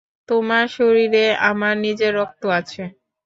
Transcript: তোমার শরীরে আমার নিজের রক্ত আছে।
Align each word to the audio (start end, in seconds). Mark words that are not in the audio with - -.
তোমার 0.29 0.65
শরীরে 0.77 1.25
আমার 1.49 1.75
নিজের 1.85 2.11
রক্ত 2.19 2.43
আছে। 2.59 2.83